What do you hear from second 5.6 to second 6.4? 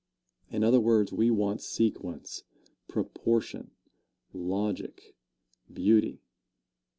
beauty.